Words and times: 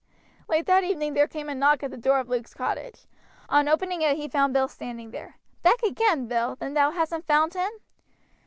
Late 0.47 0.65
that 0.65 0.83
evening 0.83 1.13
there 1.13 1.27
came 1.27 1.47
a 1.47 1.53
knock 1.53 1.83
at 1.83 1.91
the 1.91 1.95
door 1.95 2.17
of 2.17 2.27
Luke's 2.27 2.55
cottage. 2.55 3.05
On 3.49 3.67
opening 3.67 4.01
it 4.01 4.17
he 4.17 4.27
found 4.27 4.51
Bill 4.51 4.67
standing 4.67 5.11
there. 5.11 5.35
"Back 5.61 5.83
again, 5.83 6.25
Bill! 6.27 6.55
then 6.55 6.73
thou 6.73 6.89
hasn't 6.89 7.27
found 7.27 7.53
him?" 7.53 7.69